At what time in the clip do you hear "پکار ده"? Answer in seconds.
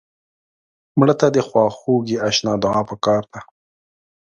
2.89-3.41